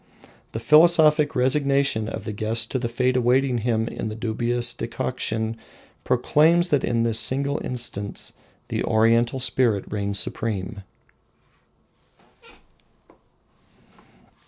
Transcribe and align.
The 0.53 0.59
philosophic 0.59 1.35
resignation 1.35 2.07
of 2.09 2.23
the 2.23 2.31
guest 2.31 2.71
to 2.71 2.79
the 2.79 2.87
fate 2.87 3.15
awaiting 3.15 3.59
him 3.59 3.87
in 3.87 4.09
the 4.09 4.15
dubious 4.15 4.73
decoction 4.73 5.57
proclaims 6.03 6.69
that 6.69 6.83
in 6.83 7.03
this 7.03 7.19
single 7.19 7.63
instance 7.63 8.33
the 8.69 8.83
Oriental 8.83 9.37
spirit 9.39 9.85
reigns 9.91 10.17
supreme. 10.17 10.81